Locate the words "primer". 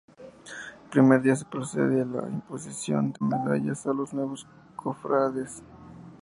0.89-1.21